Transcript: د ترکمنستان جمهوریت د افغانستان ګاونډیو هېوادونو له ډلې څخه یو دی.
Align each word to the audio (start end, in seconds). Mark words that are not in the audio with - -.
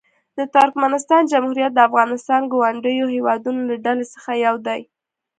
د 0.37 0.39
ترکمنستان 0.55 1.21
جمهوریت 1.31 1.71
د 1.73 1.79
افغانستان 1.89 2.41
ګاونډیو 2.53 3.05
هېوادونو 3.15 3.61
له 3.69 3.75
ډلې 3.85 4.05
څخه 4.13 4.31
یو 4.45 4.55
دی. 4.67 4.81